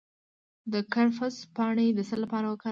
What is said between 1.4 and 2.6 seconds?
پاڼې د څه لپاره